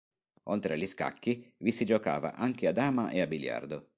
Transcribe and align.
Oltre 0.45 0.73
agli 0.73 0.87
scacchi, 0.87 1.53
vi 1.57 1.71
si 1.71 1.85
giocava 1.85 2.33
anche 2.33 2.65
a 2.65 2.71
dama 2.71 3.11
e 3.11 3.21
a 3.21 3.27
biliardo. 3.27 3.89